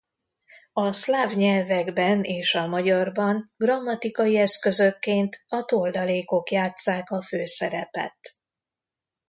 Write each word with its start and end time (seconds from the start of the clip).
A 0.73 0.91
szláv 0.91 1.31
nyelvekben 1.33 2.23
és 2.23 2.55
a 2.55 2.67
magyarban 2.67 3.51
grammatikai 3.57 4.37
eszközökként 4.37 5.43
a 5.47 5.63
toldalékok 5.65 6.51
játsszák 6.51 7.09
a 7.11 7.21
főszerepet. 7.21 8.19